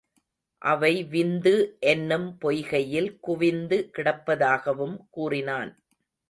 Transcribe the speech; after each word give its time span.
அவை 0.61 1.03
விந்து 1.11 1.53
என்னும் 1.79 2.25
பொய்கையில் 2.41 3.11
குவிந்து 3.19 3.79
கிடப்பதாகவும் 3.97 4.97
கூறினான். 5.09 5.71